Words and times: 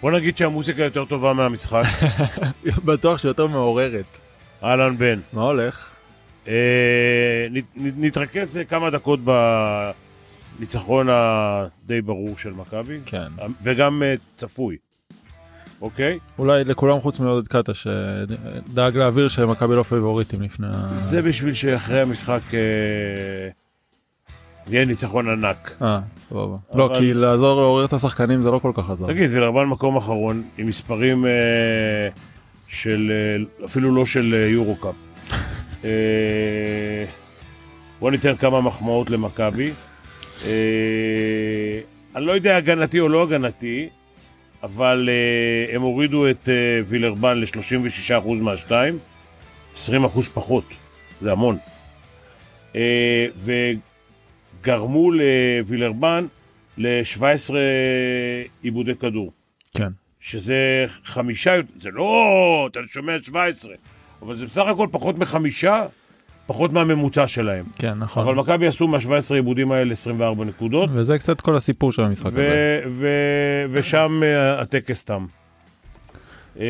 בוא 0.00 0.10
נגיד 0.10 0.36
שהמוזיקה 0.36 0.82
יותר 0.82 1.04
טובה 1.04 1.32
מהמשחק. 1.32 1.82
בטוח 2.84 3.18
שיותר 3.18 3.46
מעוררת. 3.46 4.04
אהלן 4.62 4.98
בן. 4.98 5.20
מה 5.32 5.42
הולך? 5.42 5.86
אה, 6.48 6.54
נ- 7.50 7.58
נ- 7.86 8.04
נתרכז 8.04 8.60
כמה 8.68 8.90
דקות 8.90 9.20
בניצחון 10.58 11.06
הדי 11.10 12.00
ברור 12.00 12.38
של 12.38 12.50
מכבי, 12.52 12.98
כן. 13.06 13.28
וגם 13.62 14.02
אה, 14.02 14.14
צפוי, 14.36 14.76
אוקיי? 15.80 16.18
אולי 16.38 16.64
לכולם 16.64 17.00
חוץ 17.00 17.20
מעודד 17.20 17.48
קטש 17.48 17.72
שדאג 17.74 18.96
להעביר 18.96 19.28
שמכבי 19.28 19.74
לא 19.76 19.82
פייבוריטים 19.82 20.42
לפני 20.42 20.66
ה... 20.66 20.98
זה 20.98 21.22
בשביל 21.22 21.52
שאחרי 21.54 22.00
המשחק 22.00 22.40
אה, 22.54 22.58
יהיה 24.68 24.84
ניצחון 24.84 25.28
ענק. 25.28 25.76
אה, 25.82 26.00
סבבה. 26.28 26.56
לא, 26.74 26.90
כי 26.98 27.14
לעזור 27.14 27.60
לעורר 27.60 27.84
את 27.84 27.92
השחקנים 27.92 28.42
זה 28.42 28.50
לא 28.50 28.58
כל 28.58 28.72
כך 28.74 28.90
עזר. 28.90 29.06
תגיד, 29.06 29.30
וילרבן 29.30 29.64
מקום 29.64 29.96
אחרון 29.96 30.42
עם 30.58 30.66
מספרים 30.66 31.26
אה, 31.26 31.30
של, 32.68 33.12
אה, 33.60 33.64
אפילו 33.64 33.94
לא 33.94 34.06
של 34.06 34.34
אה, 34.34 34.46
יורו 34.48 34.76
קאפ. 34.76 34.94
אה, 35.84 35.90
בוא 38.00 38.10
ניתן 38.10 38.36
כמה 38.36 38.60
מחמאות 38.60 39.10
למכבי. 39.10 39.70
אה, 40.46 40.50
אני 42.16 42.26
לא 42.26 42.32
יודע 42.32 42.56
הגנתי 42.56 43.00
או 43.00 43.08
לא 43.08 43.22
הגנתי, 43.22 43.88
אבל 44.62 45.08
אה, 45.12 45.74
הם 45.74 45.82
הורידו 45.82 46.30
את 46.30 46.48
אה, 46.48 46.54
וילרבן 46.86 47.38
ל-36% 47.40 48.28
מהשתיים, 48.40 48.98
20% 49.76 49.78
פחות, 50.34 50.64
זה 51.20 51.32
המון. 51.32 51.56
אה, 52.76 53.26
וגרמו 54.60 55.10
לווילרבן 55.12 56.26
ל-17 56.78 57.54
עיבודי 58.62 58.94
כדור. 58.94 59.32
כן. 59.74 59.88
שזה 60.20 60.86
חמישה, 61.04 61.60
זה 61.80 61.88
לא, 61.92 62.68
אתה 62.70 62.80
שומע 62.86 63.12
17, 63.22 63.72
אבל 64.22 64.36
זה 64.36 64.46
בסך 64.46 64.66
הכל 64.66 64.88
פחות 64.90 65.18
מחמישה, 65.18 65.86
פחות 66.46 66.72
מהממוצע 66.72 67.26
שלהם. 67.26 67.64
כן, 67.78 67.94
נכון. 67.98 68.22
אבל 68.22 68.34
מכבי 68.34 68.66
עשו 68.66 68.88
מה-17 68.88 69.34
עיבודים 69.34 69.72
האלה 69.72 69.92
24 69.92 70.44
נקודות, 70.44 70.90
וזה 70.92 71.18
קצת 71.18 71.40
כל 71.40 71.56
הסיפור 71.56 71.92
של 71.92 72.02
המשחק 72.02 72.26
הזה. 72.26 72.80
ו- 72.86 72.88
ו- 72.90 73.64
ושם 73.70 74.20
אה, 74.24 74.60
הטקס 74.60 75.04
תם. 75.04 75.26
אה, 76.60 76.64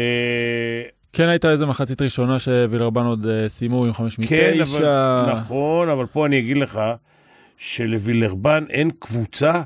כן 1.13 1.29
הייתה 1.29 1.51
איזה 1.51 1.67
מחצית 1.67 2.03
ראשונה 2.03 2.39
שווילרבן 2.39 3.05
עוד 3.05 3.27
אה, 3.27 3.49
סיימו 3.49 3.85
עם 3.85 3.93
חמש 3.93 4.17
כן, 4.17 4.53
מתשע. 4.61 5.23
אבל, 5.25 5.33
נכון, 5.33 5.89
אבל 5.89 6.07
פה 6.07 6.27
אני 6.27 6.39
אגיד 6.39 6.57
לך 6.57 6.81
שלווילרבן 7.61 8.65
אין 8.71 8.91
קבוצה 8.99 9.63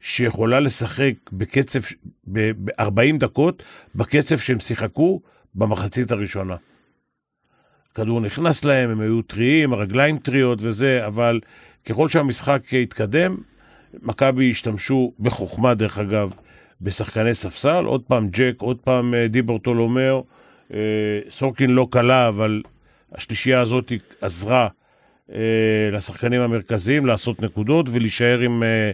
שיכולה 0.00 0.60
לשחק 0.60 1.12
בקצב, 1.32 1.78
ב-40 2.32 3.18
דקות, 3.18 3.62
בקצב 3.94 4.38
שהם 4.38 4.60
שיחקו 4.60 5.20
במחצית 5.54 6.10
הראשונה. 6.10 6.56
הכדור 7.92 8.20
נכנס 8.20 8.64
להם, 8.64 8.90
הם 8.90 9.00
היו 9.00 9.22
טריים, 9.22 9.72
הרגליים 9.72 10.18
טריות 10.18 10.58
וזה, 10.62 11.06
אבל 11.06 11.40
ככל 11.84 12.08
שהמשחק 12.08 12.74
התקדם, 12.82 13.36
מכבי 14.02 14.50
השתמשו 14.50 15.12
בחוכמה, 15.20 15.74
דרך 15.74 15.98
אגב, 15.98 16.32
בשחקני 16.80 17.34
ספסל, 17.34 17.84
עוד 17.84 18.02
פעם 18.02 18.28
ג'ק, 18.28 18.54
עוד 18.58 18.78
פעם 18.78 19.14
אה, 19.14 19.28
די 19.28 19.42
ברטולומאו, 19.42 20.24
אה, 20.74 20.78
סורקין 21.30 21.70
לא 21.70 21.88
קלה, 21.90 22.28
אבל 22.28 22.62
השלישייה 23.12 23.60
הזאת 23.60 23.92
עזרה 24.20 24.68
לשחקנים 25.92 26.40
המרכזיים 26.40 27.06
לעשות 27.06 27.42
נקודות 27.42 27.86
ולהישאר 27.92 28.38
עם, 28.38 28.62
אה, 28.62 28.90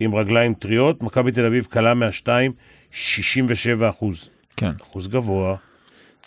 עם 0.00 0.14
רגליים 0.14 0.54
טריות. 0.54 1.02
מכבי 1.02 1.32
תל 1.32 1.46
אביב 1.46 1.66
קלה 1.70 1.94
מהשתיים, 1.94 2.52
67 2.90 3.88
אחוז. 3.88 4.30
כן. 4.56 4.70
אחוז 4.82 5.08
גבוה. 5.08 5.56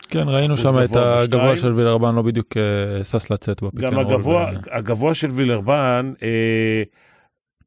כן, 0.10 0.24
ראינו 0.28 0.58
שם 0.58 0.80
את 0.80 0.90
גבוה 0.90 1.22
הגבוה 1.22 1.52
בשתיים. 1.52 1.56
של 1.56 1.74
וילרבן 1.74 2.16
לא 2.16 2.22
בדיוק 2.22 2.58
אה, 2.58 3.04
שש 3.04 3.32
לצאת 3.32 3.64
בפיק 3.64 3.80
גם 3.80 4.00
הגבוה, 4.00 4.52
ו- 4.54 4.76
הגבוה 4.76 5.14
של 5.14 5.32
וילרבן 5.32 6.14
אה, 6.24 6.84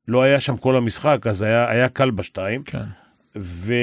לא 0.08 0.22
היה 0.22 0.40
שם 0.40 0.56
כל 0.56 0.76
המשחק, 0.76 1.26
אז 1.26 1.42
היה, 1.42 1.70
היה 1.70 1.88
קל 1.88 2.10
בשתיים. 2.10 2.62
כן. 2.62 2.84
ו... 3.36 3.74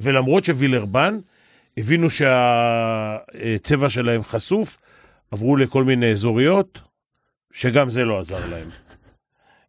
ולמרות 0.00 0.44
שווילרבן 0.44 1.18
הבינו 1.76 2.08
שהצבע 2.10 3.88
שלהם 3.88 4.22
חשוף, 4.22 4.78
עברו 5.30 5.56
לכל 5.56 5.84
מיני 5.84 6.10
אזוריות, 6.10 6.80
שגם 7.52 7.90
זה 7.90 8.04
לא 8.04 8.20
עזר 8.20 8.48
להם. 8.50 8.68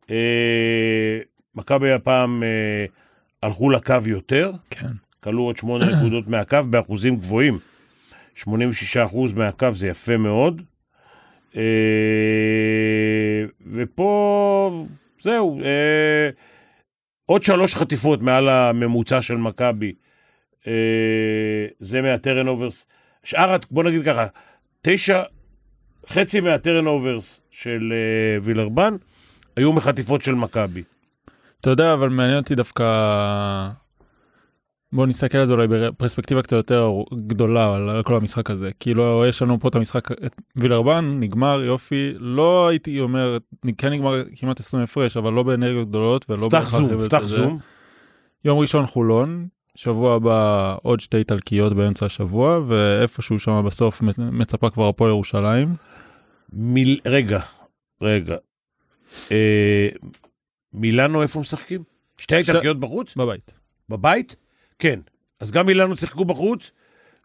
אה, 0.10 1.20
מכבי 1.56 1.92
הפעם 1.92 2.44
אה, 2.44 2.86
הלכו 3.44 3.70
לקו 3.70 3.96
יותר, 4.06 4.52
כן. 4.70 4.88
כלו 5.24 5.44
עוד 5.44 5.58
שמונה 5.58 5.86
נקודות 5.86 6.28
מהקו 6.28 6.58
באחוזים 6.70 7.16
גבוהים. 7.16 7.60
86% 8.38 8.48
מהקו 9.36 9.68
זה 9.74 9.88
יפה 9.88 10.18
מאוד. 10.18 10.62
אה, 11.58 11.62
ופה, 13.72 14.86
זהו, 15.22 15.62
אה, 15.64 16.30
עוד 17.26 17.44
שלוש 17.44 17.76
חטיפות 17.76 18.22
מעל 18.22 18.50
הממוצע 18.50 19.22
של 19.22 19.36
מכבי. 19.36 19.94
אה, 20.68 20.74
זה 21.80 22.02
מה 22.02 22.48
turnovers. 22.48 22.88
שאר, 23.24 23.58
בוא 23.72 23.84
נגיד 23.84 24.06
ככה, 24.06 24.28
תשע, 24.82 25.24
חצי 26.10 26.40
מה 26.40 26.88
turnovers 26.88 27.42
של 27.52 27.94
אה, 27.94 28.38
וילרבן 28.44 28.96
היו 29.56 29.74
מחטיפות 29.74 30.22
של 30.22 30.36
מכבי. 30.36 30.84
אתה 31.62 31.70
יודע, 31.70 31.94
אבל 31.94 32.10
מעניין 32.10 32.38
אותי 32.38 32.56
דווקא... 32.56 32.86
בוא 34.94 35.08
נסתכל 35.08 35.38
על 35.38 35.46
זה 35.46 35.54
אולי 35.54 35.68
בפרספקטיבה 35.68 36.42
קצת 36.42 36.56
יותר 36.56 36.90
גדולה 37.16 37.76
על 37.76 38.04
כל 38.04 38.16
המשחק 38.16 38.50
הזה. 38.50 38.70
כאילו 38.80 39.26
יש 39.30 39.42
לנו 39.42 39.60
פה 39.60 39.68
את 39.68 39.76
המשחק, 39.76 40.12
את 40.12 40.36
וילרבן 40.56 41.18
נגמר 41.20 41.62
יופי, 41.64 42.14
לא 42.20 42.68
הייתי 42.68 43.00
אומר, 43.00 43.38
כן 43.78 43.90
נגמר 43.94 44.24
כמעט 44.36 44.60
20 44.60 44.84
הפרש, 44.84 45.18
אבל 45.18 45.34
לא 45.34 45.44
באנרגיות 45.44 45.90
גדולות 45.90 46.26
ולא 46.30 46.48
פתח 46.48 46.70
זום, 46.70 47.06
פתח. 47.06 47.22
זום. 47.26 47.60
יום 48.46 48.60
ראשון 48.60 48.86
חולון, 48.86 49.48
שבוע 49.76 50.16
הבא 50.16 50.76
עוד 50.82 51.00
שתי 51.00 51.18
איטלקיות 51.18 51.74
באמצע 51.74 52.06
השבוע, 52.06 52.60
ואיפשהו 52.68 53.40
שם 53.40 53.62
בסוף 53.66 54.02
מצפה 54.18 54.70
כבר 54.70 54.88
הפועל 54.88 55.12
ירושלים. 55.12 55.76
מיל... 56.54 57.00
רגע, 57.06 57.40
רגע. 58.02 58.36
אה, 59.32 59.90
מילאנו 60.74 61.22
איפה 61.22 61.40
משחקים? 61.40 61.84
שתי 62.18 62.44
ש- 62.44 62.50
איטלקיות 62.50 62.80
בחוץ? 62.80 63.16
בבית. 63.16 63.52
בבית? 63.90 64.36
כן. 64.80 65.00
אז 65.40 65.52
גם 65.52 65.66
מילאנו 65.66 65.96
שיחקו 65.98 66.26
בחוץ, 66.26 66.72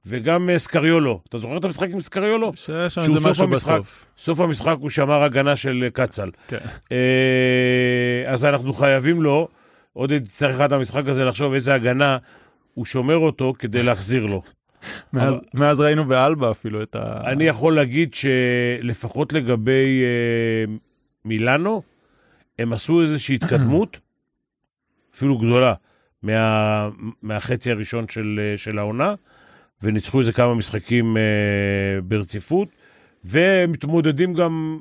וגם 0.06 0.50
אה, 0.50 0.58
סקריולו. 0.58 1.20
אתה 1.28 1.38
זוכר 1.38 1.56
את 1.56 1.64
המשחק 1.64 1.88
עם 1.92 2.00
סקריולו? 2.00 2.52
שיש 2.54 2.94
שם 2.94 3.00
איזה 3.00 3.30
משהו 3.30 3.44
המשחק. 3.44 3.72
בסוף. 3.74 4.04
סוף 4.18 4.40
המשחק 4.40 4.76
הוא 4.80 4.90
שמר 4.90 5.22
הגנה 5.22 5.56
של 5.56 5.80
אה, 5.84 5.90
קצל. 5.90 6.30
כן. 6.48 6.58
אה, 6.92 8.32
אז 8.32 8.44
אנחנו 8.44 8.72
חייבים 8.74 9.22
לו, 9.22 9.48
עוד 9.92 10.10
יצטרך 10.12 10.54
אחד 10.56 10.72
המשחק 10.72 11.02
הזה 11.06 11.24
לחשוב 11.24 11.52
איזה 11.52 11.74
הגנה 11.74 12.18
הוא 12.74 12.84
שומר 12.84 13.16
אותו 13.16 13.54
כדי 13.58 13.82
להחזיר 13.82 14.26
לו. 14.26 14.42
מאז- 15.12 15.28
אבל- 15.34 15.40
מאז 15.54 15.80
ראינו 15.80 16.04
באלבה 16.04 16.50
אפילו 16.50 16.82
את 16.82 16.96
ה... 16.96 17.20
אני 17.30 17.44
יכול 17.44 17.74
להגיד 17.74 18.14
שלפחות 18.14 19.32
לגבי 19.32 20.02
אה, 20.02 20.74
מילאנו, 21.24 21.82
הם 22.58 22.72
עשו 22.72 23.02
איזושהי 23.02 23.34
התקדמות, 23.34 23.98
אפילו 25.14 25.38
גדולה, 25.38 25.74
מה, 26.22 26.88
מהחצי 27.22 27.70
הראשון 27.70 28.08
של, 28.08 28.40
אה, 28.42 28.58
של 28.58 28.78
העונה, 28.78 29.14
וניצחו 29.82 30.20
איזה 30.20 30.32
כמה 30.32 30.54
משחקים 30.54 31.16
אה, 31.16 31.22
ברציפות, 32.04 32.68
ומתמודדים 33.24 34.34
גם, 34.34 34.80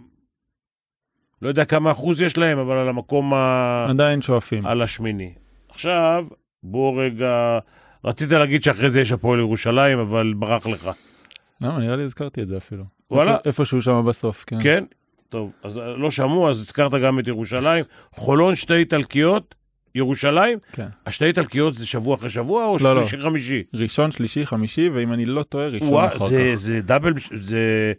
לא 1.42 1.48
יודע 1.48 1.66
כמה 1.66 1.92
אחוז 1.92 2.22
יש 2.22 2.38
להם, 2.38 2.58
אבל 2.58 2.78
על 2.78 2.90
המקום 2.90 3.34
ה... 3.34 3.86
עדיין 3.90 4.22
שואפים. 4.22 4.66
על 4.66 4.82
השמיני. 4.82 5.34
עכשיו, 5.70 6.26
בוא 6.64 7.04
רגע, 7.04 7.60
רצית 8.06 8.32
להגיד 8.32 8.64
שאחרי 8.64 8.90
זה 8.90 9.02
יש 9.02 9.12
הפועל 9.12 9.40
ירושלים, 9.40 10.00
אבל 10.00 10.34
ברח 10.38 10.68
לך. 10.68 10.90
למה? 11.62 11.80
נראה 11.80 11.96
לי 11.96 12.04
הזכרתי 12.04 12.42
את 12.42 12.48
זה 12.48 12.58
אפילו. 12.58 12.84
וואלה. 13.12 13.38
איפשהו 13.46 13.82
שם 13.82 14.06
בסוף, 14.06 14.44
כן. 14.48 14.64
כן? 14.64 14.84
טוב, 15.30 15.52
אז 15.64 15.78
לא 15.98 16.12
שמעו, 16.12 16.50
אז 16.50 16.60
הזכרת 16.60 16.94
גם 16.94 17.20
את 17.20 17.28
ירושלים. 17.28 17.86
חולון 18.12 18.56
שתי 18.56 18.74
איטלקיות, 18.74 19.56
ירושלים. 19.96 20.58
כן. 20.72 20.88
השתי 21.06 21.26
איטלקיות 21.26 21.76
זה 21.76 21.88
שבוע 21.88 22.16
אחרי 22.16 22.30
שבוע 22.30 22.66
או 22.66 22.78
לא, 22.82 22.96
לא. 22.96 23.08
שלישי 23.08 23.24
חמישי? 23.24 23.64
ראשון, 23.74 24.12
שלישי, 24.12 24.46
חמישי, 24.46 24.90
ואם 24.90 25.14
אני 25.14 25.26
לא 25.26 25.44
טועה, 25.44 25.68
ראשון 25.68 25.88
וואה, 25.88 26.08
אחר 26.08 26.26
זה, 26.26 26.48
כך. 26.52 26.56
זה 26.56 26.82
דאבל, 26.82 27.14
זה... 27.36 27.94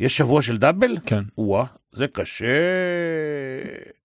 יש 0.00 0.16
שבוע 0.16 0.42
של 0.42 0.58
דאבל? 0.58 0.98
כן. 1.06 1.24
וואה, 1.38 1.64
זה 1.92 2.06
קשה. 2.06 2.46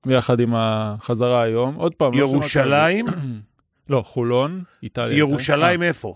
ביחד 0.05 0.39
עם 0.39 0.53
החזרה 0.55 1.41
היום. 1.41 1.75
עוד 1.75 1.95
פעם. 1.95 2.13
לא 2.13 2.19
ירושלים, 2.19 3.05
לא, 3.89 4.01
חולון, 4.05 4.63
איטליה. 4.83 5.17
ירושלים 5.17 5.81
אה, 5.83 5.87
איפה? 5.87 6.15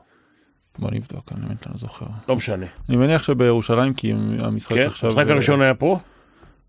בוא 0.79 0.91
נבדוק, 0.91 1.31
אני 1.31 1.45
באמת 1.45 1.68
לא 1.68 1.74
זוכר. 1.75 2.06
לא 2.29 2.35
משנה. 2.35 2.65
אני 2.89 2.97
מניח 2.97 3.24
שבירושלים, 3.24 3.94
כי 3.94 4.13
המשחק 4.39 4.75
כן? 4.75 4.85
עכשיו... 4.85 5.09
המשחק 5.12 5.29
הראשון 5.29 5.62
היה 5.62 5.74
פה? 5.74 6.00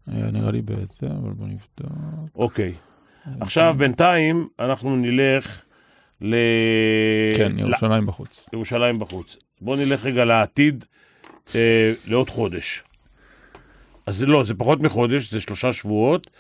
היה 0.07 0.31
נראה 0.31 0.51
לי 0.51 0.63
בזה, 0.63 1.07
אבל 1.23 1.31
בוא 1.31 1.47
נבדוק. 1.47 1.93
אוקיי. 2.35 2.75
עכשיו, 3.41 3.75
בינתיים, 3.79 4.49
אנחנו 4.61 4.97
נלך 4.97 5.61
ל... 6.21 6.35
כן, 7.37 7.53
ל- 7.57 7.61
ירושלים 7.61 8.07
בחוץ. 8.07 8.49
ירושלים 8.53 8.99
בחוץ. 8.99 9.37
בואו 9.61 9.77
נלך 9.77 10.05
רגע 10.05 10.25
לעתיד, 10.25 10.85
אה, 11.55 11.93
לעוד 12.07 12.31
חודש. 12.31 12.85
אז 14.09 14.25
לא, 14.25 14.45
זה 14.45 14.55
פחות 14.55 14.83
מחודש, 14.83 15.31
זה 15.31 15.41
שלושה 15.41 15.73
שבועות, 15.73 16.31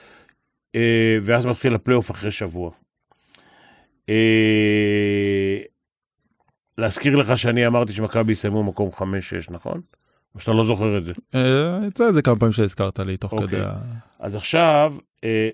אה, 0.75 1.19
ואז 1.23 1.47
מתחיל 1.47 1.75
הפלייאוף 1.75 2.11
אחרי 2.11 2.31
שבוע. 2.31 2.70
אה, 4.09 5.59
להזכיר 6.79 7.17
לך 7.17 7.38
שאני 7.38 7.67
אמרתי 7.67 7.93
שמכבי 7.93 8.32
יסיימו 8.32 8.62
מקום 8.62 8.91
5-6, 8.94 9.03
נכון? 9.50 9.81
או 10.35 10.41
שאתה 10.41 10.53
לא 10.53 10.65
זוכר 10.65 10.99
את 10.99 11.05
זה? 11.05 11.12
יצא 11.87 12.09
את 12.09 12.15
זה 12.15 12.23
כמה 12.23 12.37
פעמים 12.37 12.53
שהזכרת 12.53 12.99
לי 12.99 13.17
תוך 13.17 13.32
אוקיי. 13.32 13.49
כדי 13.49 13.61
ה... 13.61 13.73
אז 14.19 14.37
עכשיו, 14.37 14.94
אה, 15.25 15.49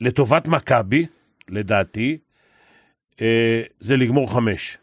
לטובת 0.00 0.48
מכבי, 0.48 1.06
לדעתי, 1.48 2.18
אה, 3.20 3.62
זה 3.80 3.96
לגמור 3.96 4.32
חמש. 4.32 4.78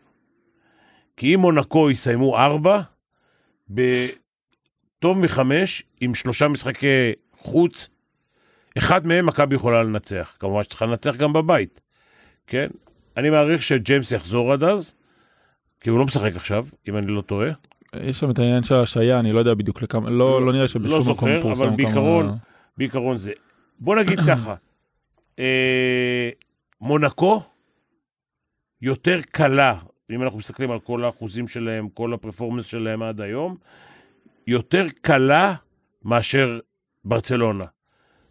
כי 1.18 1.36
אם 1.36 1.40
מונקו 1.40 1.92
יסיימו 1.92 2.38
ארבע, 2.38 2.82
ב... 3.74 4.08
טוב 5.06 5.20
מחמש 5.20 5.84
עם 6.02 6.16
שלושה 6.16 6.48
משחקי 6.48 7.12
חוץ. 7.38 7.90
אחד 8.78 9.08
מהם 9.08 9.26
מכבי 9.26 9.56
יכולה 9.56 9.84
לנצח. 9.84 10.36
כמובן 10.40 10.64
שצריכה 10.64 10.86
לנצח 10.86 11.16
גם 11.16 11.34
בבית, 11.34 11.82
כן? 12.48 12.68
אני 13.18 13.30
מעריך 13.30 13.64
שג'יימס 13.64 14.12
יחזור 14.12 14.54
עד 14.54 14.64
אז, 14.64 14.96
כי 15.82 15.90
הוא 15.90 16.00
לא 16.00 16.06
משחק 16.06 16.36
עכשיו, 16.36 16.66
אם 16.90 16.98
אני 16.98 17.08
לא 17.08 17.22
טועה. 17.22 17.50
יש 17.96 18.20
שם 18.20 18.32
את 18.32 18.40
העניין 18.40 18.64
של 18.64 18.76
השעיה, 18.76 19.20
אני 19.20 19.32
לא 19.32 19.40
יודע 19.40 19.54
בדיוק 19.54 19.82
לכמה, 19.82 20.10
לא, 20.10 20.18
לא 20.18 20.46
לא 20.46 20.54
נראה 20.54 20.68
שבשום 20.68 20.98
לא 20.98 21.04
זוכר, 21.04 21.26
מקום 21.26 21.42
פורסם 21.42 21.62
כמה... 21.62 21.68
אבל 21.68 21.78
בעיקרון, 21.78 22.26
כמה... 22.26 22.36
בעיקרון 22.78 23.18
זה. 23.18 23.32
בוא 23.80 23.96
נגיד 23.96 24.20
ככה, 24.30 24.56
אה, 25.40 26.30
מונקו 26.82 27.42
יותר 28.82 29.20
קלה, 29.32 29.78
אם 30.12 30.24
אנחנו 30.24 30.40
מסתכלים 30.40 30.72
על 30.72 30.80
כל 30.80 31.06
האחוזים 31.06 31.48
שלהם, 31.48 31.90
כל 31.90 32.14
הפרפורמנס 32.14 32.66
שלהם 32.66 33.04
עד 33.04 33.22
היום, 33.22 33.58
יותר 34.48 34.86
קלה 35.02 35.56
מאשר 36.04 36.60
ברצלונה. 37.06 37.66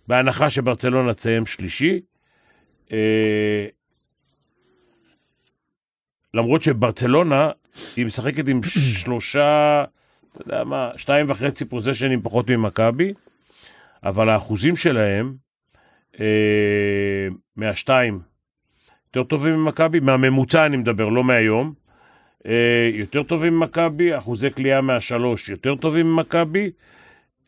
בהנחה 0.09 0.51
שברצלונה 0.51 1.15
תסיים 1.15 1.47
שלישי, 1.47 2.01
אה, 2.93 3.67
למרות 6.35 6.63
שברצלונה, 6.63 7.51
היא 7.97 8.07
משחקת 8.07 8.49
עם 8.49 8.61
שלושה, 9.03 9.85
אתה 10.33 10.43
יודע 10.43 10.65
מה, 10.65 10.91
שתיים 10.97 11.31
וחצי 11.31 11.65
פוזיישנים 11.65 12.23
פחות 12.23 12.51
ממכבי, 12.51 13.13
אבל 14.03 14.29
האחוזים 14.29 14.77
שלהם 14.77 15.35
אה, 16.21 17.29
מהשתיים 17.57 18.21
יותר 19.17 19.29
טובים 19.29 19.55
ממכבי, 19.55 20.01
מהממוצע 20.01 20.67
אני 20.67 20.77
מדבר, 20.77 21.09
לא 21.09 21.25
מהיום. 21.25 21.75
אה, 22.47 22.91
יותר 22.93 23.23
טובים 23.23 23.59
ממכבי, 23.59 24.19
אחוזי 24.19 24.51
קליעה 24.51 24.81
מהשלוש 24.81 25.49
יותר 25.49 25.75
טובים 25.75 26.13
ממכבי, 26.13 26.71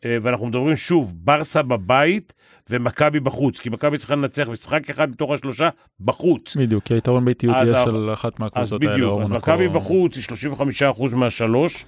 אה, 0.05 0.17
ואנחנו 0.21 0.45
מדברים 0.45 0.75
שוב, 0.75 1.13
ברסה 1.15 1.61
בבית 1.61 2.33
ומכבי 2.69 3.19
בחוץ, 3.19 3.59
כי 3.59 3.69
מכבי 3.69 3.97
צריכה 3.97 4.15
לנצח 4.15 4.49
משחק 4.49 4.89
אחד 4.89 5.09
מתוך 5.09 5.31
השלושה 5.31 5.69
בחוץ. 5.99 6.55
בדיוק, 6.55 6.83
כי 6.83 6.93
היתרון 6.93 7.25
ביתיות 7.25 7.55
יהיה 7.55 7.85
של 7.85 8.13
אחת 8.13 8.39
מהקבוצות 8.39 8.83
האלה. 8.83 8.93
בדיוק, 8.93 9.21
אז. 9.21 9.29
מכבי 9.29 9.67
בחוץ 9.67 10.15
היא 10.15 10.23
35% 10.23 11.15
מהשלוש, 11.15 11.85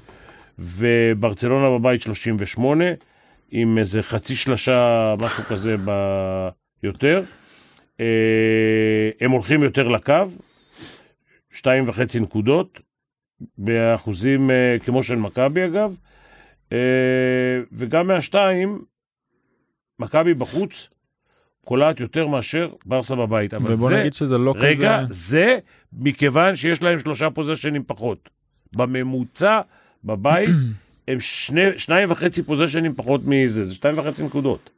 וברצלונה 0.60 1.80
בבית 1.80 2.02
38, 2.02 2.86
עם 3.52 3.78
איזה 3.78 4.04
חצי 4.04 4.36
שלשה, 4.36 5.16
משהו 5.22 5.44
כזה 5.44 5.76
ביותר. 6.84 7.24
אה, 8.00 9.10
הם 9.22 9.32
הולכים 9.32 9.64
יותר 9.64 9.88
לקו, 9.88 10.14
שתיים 11.52 11.90
וחצי 11.90 12.20
נקודות, 12.20 12.80
באחוזים 13.58 14.52
אה, 14.52 14.78
כמו 14.84 15.04
של 15.04 15.16
מכבי 15.16 15.66
אגב, 15.66 15.96
אה, 16.72 16.78
וגם 17.72 18.08
מהשתיים, 18.08 18.82
מכבי 20.00 20.34
בחוץ 20.34 20.90
קולעת 21.66 22.00
יותר 22.00 22.28
מאשר 22.28 22.70
ברסה 22.86 23.16
בבית. 23.16 23.54
אבל 23.54 23.74
ובוא 23.74 23.90
זה... 23.90 24.00
נגיד 24.00 24.14
שזה 24.14 24.38
לא 24.38 24.54
כזה... 24.58 24.66
רגע, 24.68 25.04
זה 25.10 25.60
מכיוון 25.94 26.56
שיש 26.56 26.82
להם 26.82 27.00
שלושה 27.00 27.30
פוזיישנים 27.30 27.84
פחות. 27.88 28.30
בממוצע, 28.74 29.62
בבית, 30.04 30.50
הם 31.08 31.20
שני, 31.20 31.62
שניים 31.78 32.12
וחצי 32.12 32.44
פוזיישנים 32.44 32.96
פחות 32.96 33.22
מזה, 33.26 33.66
זה 33.66 33.74
שתיים 33.74 33.98
וחצי 33.98 34.24
נקודות. 34.24 34.70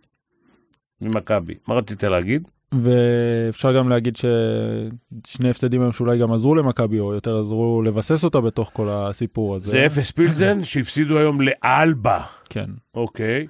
ממכבי. 1.02 1.54
מה 1.68 1.76
רצית 1.76 2.04
להגיד? 2.04 2.48
ואפשר 2.74 3.78
גם 3.78 3.90
להגיד 3.90 4.16
ששני 4.16 5.50
הפסדים 5.50 5.82
היום 5.82 5.92
שאולי 5.92 6.18
גם 6.18 6.32
עזרו 6.32 6.56
למכבי, 6.56 7.00
או 7.00 7.14
יותר 7.14 7.40
עזרו 7.40 7.82
לבסס 7.82 8.24
אותה 8.24 8.42
בתוך 8.42 8.72
כל 8.74 8.88
הסיפור 8.90 9.56
הזה. 9.56 9.72
זה 9.72 9.86
אפס 9.86 10.12
פילזן 10.12 10.64
שהפסידו 10.70 11.18
היום 11.18 11.42
לאלבה, 11.42 12.22
כן. 12.50 12.70
אוקיי? 12.94 13.48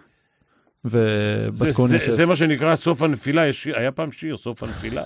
זה, 0.83 1.45
ובסקוניה 1.47 1.99
זה, 1.99 2.11
זה 2.11 2.25
מה 2.25 2.35
שנקרא 2.35 2.75
סוף 2.75 3.03
הנפילה, 3.03 3.47
יש, 3.47 3.67
היה 3.67 3.91
פעם 3.91 4.11
שיר, 4.11 4.37
סוף 4.37 4.63
הנפילה. 4.63 5.03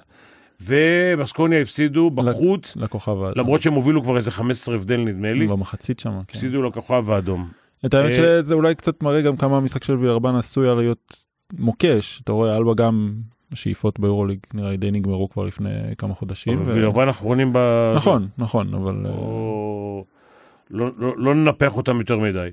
ובסקוניה 0.62 1.62
הפסידו 1.62 2.10
בחוץ, 2.10 2.76
לכוכב 2.76 3.12
האדום. 3.12 3.40
למרות 3.40 3.62
שהם 3.62 3.74
הובילו 3.74 4.04
כבר 4.04 4.18
איזה 4.18 4.32
15 4.32 4.76
הבדל 4.76 4.98
נדמה 4.98 5.34
לי, 5.34 5.48
במחצית 5.48 6.00
שם. 6.00 6.10
כן. 6.10 6.18
הפסידו 6.18 6.64
לכוכב 6.64 7.12
האדום. 7.12 7.50
את 7.86 7.94
האמת 7.94 8.10
אה, 8.10 8.16
שזה 8.16 8.54
אולי 8.54 8.76
קצת 8.76 9.04
מראה 9.04 9.22
גם 9.22 9.38
כמה 9.38 9.58
המשחק 9.58 9.84
של 9.84 9.94
וילרבן 9.94 10.36
עשוי 10.36 10.68
היה 10.68 10.76
להיות 10.76 11.26
מוקש. 11.54 12.22
אתה 12.24 12.32
רואה, 12.32 12.58
אלבה 12.58 12.74
גם 12.74 13.13
השאיפות 13.54 14.00
ביורוליג 14.00 14.40
נראה 14.54 14.72
לי 14.72 14.78
די 14.78 14.92
נגמרו 14.92 15.30
כבר 15.30 15.46
לפני 15.46 15.70
כמה 15.98 16.14
חודשים. 16.14 16.60
אבל 16.60 16.72
ו- 16.72 16.75
וילרבן 16.75 17.10
אחרונים 17.10 17.54
ב... 17.54 17.58
נכון, 17.96 18.28
נכון, 18.38 18.74
אבל... 18.74 19.06
אה. 19.06 19.12
לא, 20.70 20.92
לא, 20.98 21.18
לא 21.18 21.36
ננפח 21.36 21.78
אותם 21.78 22.00
יותר 22.00 22.20
מדי, 22.20 22.50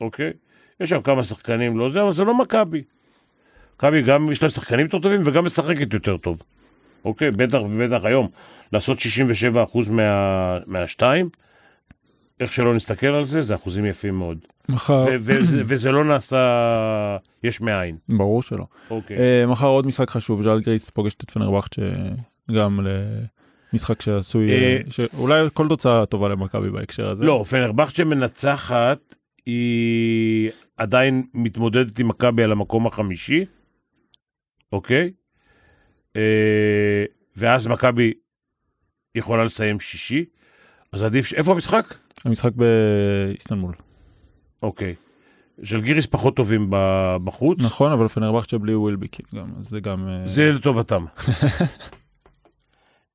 אוקיי? 0.00 0.32
יש 0.80 0.90
שם 0.90 1.02
כמה 1.02 1.24
שחקנים, 1.24 1.78
לא 1.78 1.90
זה, 1.90 2.02
אבל 2.02 2.12
זה 2.12 2.24
לא 2.24 2.38
מכבי. 2.38 2.82
מכבי 3.76 4.02
גם 4.02 4.32
יש 4.32 4.42
להם 4.42 4.50
שחקנים 4.50 4.86
יותר 4.86 4.98
טובים 4.98 5.20
וגם 5.24 5.44
משחקת 5.44 5.94
יותר 5.94 6.16
טוב. 6.16 6.42
אוקיי? 7.04 7.30
בטח 7.30 7.58
ובטח 7.70 8.04
היום. 8.04 8.28
לעשות 8.72 8.98
67% 8.98 9.90
מה, 9.90 10.58
מהשתיים, 10.66 11.28
איך 12.42 12.52
שלא 12.52 12.74
נסתכל 12.74 13.06
על 13.06 13.24
זה, 13.24 13.42
זה 13.42 13.54
אחוזים 13.54 13.84
יפים 13.84 14.14
מאוד. 14.18 14.38
מחר, 14.68 15.04
ו- 15.10 15.16
וזה, 15.20 15.62
וזה 15.64 15.90
לא 15.92 16.04
נעשה 16.04 17.16
יש 17.44 17.60
מאין. 17.60 17.96
ברור 18.08 18.42
שלא. 18.42 18.64
אוקיי. 18.90 19.18
אה, 19.18 19.46
מחר 19.46 19.66
עוד 19.66 19.86
משחק 19.86 20.10
חשוב, 20.10 20.42
ז'אל 20.42 20.60
גרייס 20.60 20.90
פוגשת 20.90 21.24
את 21.24 21.30
פנרבכט 21.30 21.74
שגם 22.50 22.80
למשחק 23.72 24.02
שעשוי, 24.02 24.50
אה, 24.50 24.56
אה, 24.56 24.78
שאולי 24.90 25.40
כל 25.52 25.68
תוצאה 25.68 26.06
טובה 26.06 26.28
למכבי 26.28 26.70
בהקשר 26.70 27.08
הזה. 27.08 27.24
לא, 27.24 27.44
פנרבכצ'ה 27.50 28.04
מנצחת, 28.04 29.14
היא 29.46 30.50
עדיין 30.76 31.22
מתמודדת 31.34 31.98
עם 31.98 32.08
מכבי 32.08 32.42
על 32.42 32.52
המקום 32.52 32.86
החמישי, 32.86 33.44
אוקיי? 34.72 35.10
אה, 36.16 37.04
ואז 37.36 37.66
מכבי 37.66 38.12
יכולה 39.14 39.44
לסיים 39.44 39.80
שישי, 39.80 40.24
אז 40.92 41.02
עדיף, 41.02 41.26
ש- 41.26 41.34
איפה 41.34 41.52
המשחק? 41.52 41.94
המשחק 42.24 42.52
באיסטנבול. 42.52 43.74
אוקיי. 44.62 44.94
ז'לגיריס 45.58 46.06
פחות 46.06 46.36
טובים 46.36 46.66
בחוץ, 47.24 47.58
נכון, 47.60 47.92
אבל 47.92 48.08
פנרבכט 48.08 48.54
בלי 48.54 48.74
ווילביק 48.74 49.16
גם, 49.34 49.50
אז 49.60 49.68
זה 49.68 49.80
גם... 49.80 50.08
אה, 50.08 50.28
זה 50.28 50.52
לטובתם. 50.52 51.04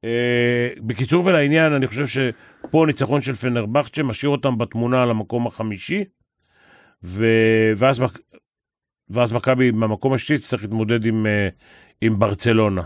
אה, 0.04 0.70
בקיצור 0.78 1.26
ולעניין, 1.26 1.74
אני 1.74 1.88
חושב 1.88 2.08
שפה 2.08 2.84
ניצחון 2.88 3.22
של 3.22 3.36
פנרבכצ'ה 3.36 4.04
משאיר 4.04 4.30
אותם 4.30 4.58
בתמונה 4.58 5.04
על 5.04 5.10
המקום 5.10 5.48
החמישי, 5.48 6.04
ו... 7.04 7.26
ואז, 7.78 8.00
מק- 8.00 8.20
ואז 9.10 9.32
מכבי 9.32 9.72
מהמקום 9.72 10.14
השישי 10.14 10.38
צריך 10.38 10.64
להתמודד 10.64 11.06
עם, 11.06 11.26
אה, 11.26 11.50
עם 12.02 12.20
ברצלונה. 12.20 12.84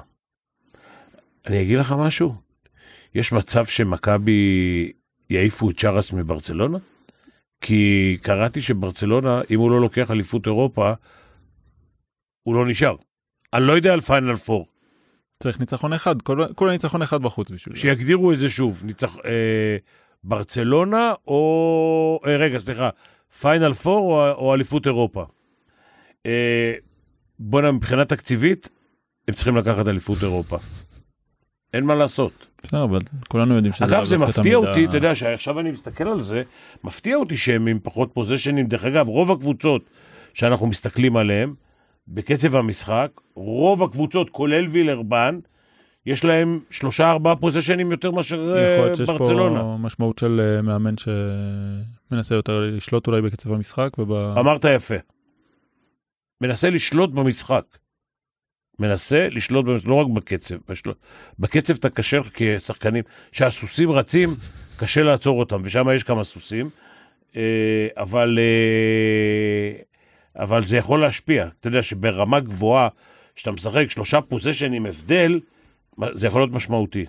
אני 1.47 1.61
אגיד 1.61 1.79
לך 1.79 1.95
משהו, 1.97 2.33
יש 3.15 3.33
מצב 3.33 3.65
שמכבי 3.65 4.91
יעיפו 5.31 5.69
את 5.69 5.79
שאראס 5.79 6.13
מברצלונה? 6.13 6.77
כי 7.61 8.17
קראתי 8.21 8.61
שברצלונה, 8.61 9.41
אם 9.51 9.59
הוא 9.59 9.71
לא 9.71 9.81
לוקח 9.81 10.11
אליפות 10.11 10.45
אירופה, 10.45 10.93
הוא 12.43 12.55
לא 12.55 12.65
נשאר. 12.65 12.95
אני 13.53 13.63
לא 13.67 13.73
יודע 13.73 13.93
על 13.93 14.01
פיינל 14.01 14.35
פור. 14.35 14.67
צריך 15.43 15.59
ניצחון 15.59 15.93
אחד, 15.93 16.21
כל- 16.21 16.45
כולה 16.55 16.71
ניצחון 16.71 17.01
אחד 17.01 17.21
בחוץ 17.21 17.51
בשביל 17.51 17.75
זה. 17.75 17.81
שיגדירו 17.81 18.33
את 18.33 18.39
זה 18.39 18.49
שוב, 18.49 18.81
ניצח... 18.85 19.17
אה, 19.25 19.77
ברצלונה 20.23 21.13
או... 21.27 22.19
אה, 22.25 22.37
רגע, 22.37 22.59
סליחה, 22.59 22.89
פיינל 23.41 23.73
פור 23.73 24.13
או, 24.13 24.31
או 24.31 24.53
אליפות 24.53 24.85
אירופה. 24.87 25.25
אה, 26.25 26.73
בוא'נה, 27.39 27.71
מבחינה 27.71 28.05
תקציבית, 28.05 28.69
הם 29.27 29.33
צריכים 29.35 29.57
לקחת 29.57 29.87
אליפות 29.87 30.17
אירופה. 30.21 30.57
אין 31.73 31.83
מה 31.83 31.95
לעשות. 31.95 32.47
בסדר, 32.63 32.83
אבל 32.83 32.99
כולנו 33.27 33.55
יודעים 33.55 33.73
שזה... 33.73 33.85
אגב, 33.85 34.03
זה 34.03 34.17
לאו 34.17 34.25
דווקא 34.25 34.39
מפתיע 34.39 34.55
אותי, 34.55 34.85
אתה 34.85 34.97
יודע, 34.97 35.15
שעכשיו 35.15 35.59
אני 35.59 35.71
מסתכל 35.71 36.07
על 36.07 36.21
זה, 36.21 36.43
מפתיע 36.83 37.15
אותי 37.15 37.37
שהם 37.37 37.67
עם 37.67 37.79
פחות 37.83 38.09
פוזיישנים. 38.13 38.67
דרך 38.67 38.85
אגב, 38.85 39.07
רוב 39.07 39.31
הקבוצות 39.31 39.81
שאנחנו 40.33 40.67
מסתכלים 40.67 41.17
עליהן, 41.17 41.53
בקצב 42.07 42.55
המשחק, 42.55 43.11
רוב 43.35 43.83
הקבוצות, 43.83 44.29
כולל 44.29 44.67
וילרבן, 44.67 45.39
יש 46.05 46.25
להם 46.25 46.59
שלושה 46.69 47.11
ארבעה 47.11 47.35
פוזיישנים 47.35 47.91
יותר 47.91 48.11
מאשר 48.11 48.53
אה, 48.55 48.73
יכול 48.73 48.85
להיות 48.85 48.97
שיש 48.97 49.09
ברצלונה. 49.09 49.61
פה 49.61 49.77
משמעות 49.79 50.19
של 50.19 50.41
אה, 50.43 50.61
מאמן 50.61 50.95
שמנסה 50.97 52.35
יותר 52.35 52.59
לשלוט 52.59 53.07
אולי 53.07 53.21
בקצב 53.21 53.51
המשחק. 53.53 53.89
אמרת 54.39 54.65
יפה. 54.65 54.95
מנסה 56.41 56.69
לשלוט 56.69 57.09
במשחק. 57.09 57.65
מנסה 58.79 59.27
לשלוט 59.31 59.65
לא 59.85 59.95
רק 59.95 60.07
בקצב. 60.07 60.55
בשל... 60.69 60.91
בקצב 61.39 61.73
אתה 61.73 61.89
קשה 61.89 62.19
לך 62.19 62.29
כשחקנים, 62.33 63.03
כשהסוסים 63.31 63.91
רצים, 63.91 64.35
קשה 64.77 65.03
לעצור 65.03 65.39
אותם, 65.39 65.61
ושם 65.63 65.87
יש 65.95 66.03
כמה 66.03 66.23
סוסים. 66.23 66.69
אה, 67.35 67.87
אבל, 67.97 68.39
אה, 68.39 69.81
אבל 70.43 70.63
זה 70.63 70.77
יכול 70.77 71.01
להשפיע. 71.01 71.47
אתה 71.59 71.67
יודע 71.67 71.83
שברמה 71.83 72.39
גבוהה, 72.39 72.87
כשאתה 73.35 73.51
משחק 73.51 73.89
שלושה 73.89 74.21
פוזיישן 74.21 74.73
עם 74.73 74.85
הבדל, 74.85 75.39
זה 76.13 76.27
יכול 76.27 76.41
להיות 76.41 76.51
משמעותי, 76.51 77.05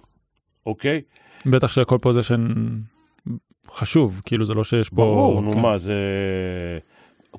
אוקיי? 0.67 1.01
בטח 1.47 1.73
שכל 1.73 1.99
פוזיישן 2.01 2.49
חשוב, 3.71 4.21
כאילו 4.25 4.47
זה 4.47 4.55
לא 4.55 4.65
שיש 4.65 4.89
פה... 4.89 4.97
ברור, 4.97 5.43
נו 5.43 5.53
כן. 5.53 5.61
מה, 5.61 5.79
זה... 5.79 5.95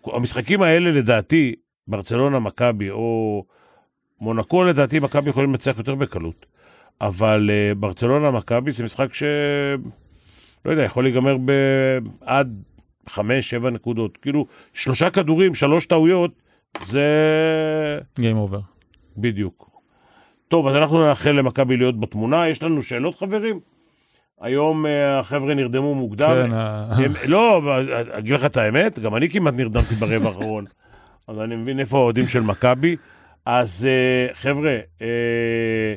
המשחקים 0.06 0.62
האלה 0.62 0.92
לדעתי, 0.92 1.56
ברצלונה, 1.88 2.40
מכבי 2.40 2.90
או 2.90 3.46
מונקו, 4.24 4.64
לדעתי 4.64 5.00
מכבי 5.00 5.30
יכולים 5.30 5.50
לנצח 5.50 5.78
יותר 5.78 5.96
בקלות. 5.96 6.46
אבל 7.02 7.50
uh, 7.50 7.76
ברצלונה, 7.78 8.32
מכבי 8.32 8.72
זה 8.72 8.84
משחק 8.84 9.14
ש... 9.14 9.24
לא 10.66 10.72
יודע, 10.72 10.84
יכול 10.84 11.04
להיגמר 11.04 11.38
בעד 11.38 12.64
חמש, 13.10 13.50
שבע 13.50 13.70
נקודות. 13.70 14.18
כאילו, 14.18 14.46
שלושה 14.74 15.10
כדורים, 15.10 15.56
שלוש 15.56 15.86
טעויות, 15.86 16.32
זה... 16.86 17.08
Game 18.20 18.52
over. 18.52 18.60
בדיוק. 19.18 19.70
טוב, 20.48 20.68
אז 20.68 20.76
אנחנו 20.76 21.08
נאחל 21.08 21.32
למכבי 21.32 21.78
להיות 21.78 22.00
בתמונה. 22.00 22.48
יש 22.48 22.64
לנו 22.64 22.84
שאלות, 22.84 23.16
חברים? 23.16 23.60
היום 24.42 24.86
אה, 24.86 25.20
החבר'ה 25.20 25.54
נרדמו 25.54 25.96
מוקדם. 25.96 26.48
כן, 26.50 26.54
ה- 26.54 26.94
הם, 26.96 27.14
לא, 27.26 27.62
אגיד 28.12 28.34
לך 28.34 28.46
את 28.46 28.58
האמת, 28.58 29.00
גם 29.00 29.16
אני 29.16 29.30
כמעט 29.30 29.54
נרדמתי 29.54 29.96
ברבע 29.96 30.28
האחרון. 30.28 30.66
אז 31.28 31.40
אני 31.40 31.56
מבין 31.56 31.80
איפה 31.80 31.98
האוהדים 31.98 32.28
של 32.28 32.42
מכבי. 32.42 32.96
אז 33.46 33.88
אה, 33.90 34.34
חבר'ה, 34.36 34.80
אה, 35.02 35.96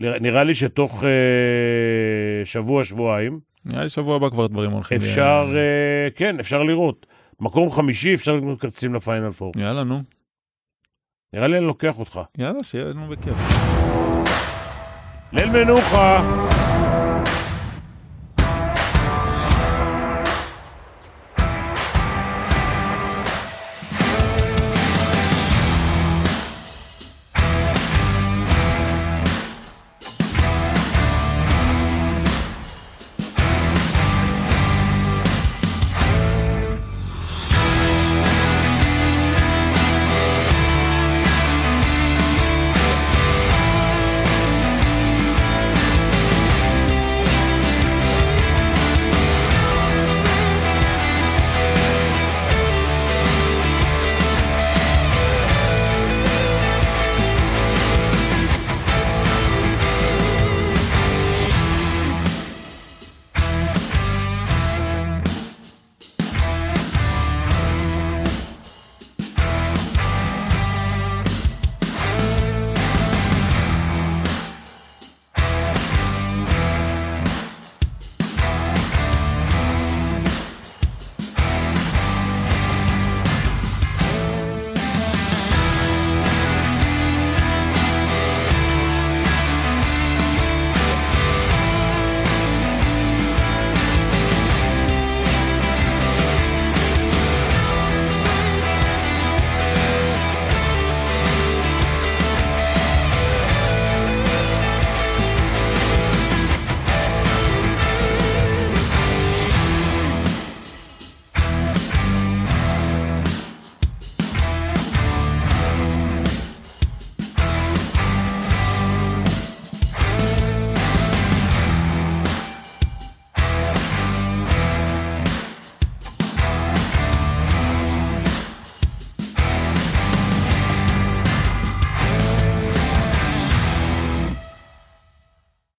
נראה 0.00 0.44
לי 0.44 0.54
שתוך 0.54 1.04
אה, 1.04 2.44
שבוע, 2.44 2.84
שבועיים, 2.84 3.40
נראה 3.64 3.82
לי 3.82 3.88
שבוע 3.88 4.16
הבא 4.16 4.30
כבר 4.30 4.46
דברים 4.46 4.70
הולכים. 4.70 4.96
אפשר, 4.96 5.48
אה, 5.56 6.10
כן, 6.14 6.40
אפשר 6.40 6.62
לראות. 6.62 7.06
מקום 7.40 7.70
חמישי, 7.70 8.14
אפשר 8.14 8.36
לקנות 8.36 8.60
כרטיסים 8.60 8.94
לפיינל 8.94 9.30
פור. 9.30 9.52
יאללה, 9.56 9.84
נו. 9.84 10.02
נראה 11.32 11.46
לי 11.46 11.58
אני 11.58 11.66
לוקח 11.66 11.98
אותך. 11.98 12.20
יאללה, 12.38 12.64
שיהיה 12.64 12.84
לנו 12.84 13.08
בכיף. 13.08 13.34
ליל 15.32 15.50
מנוחה. 15.50 16.22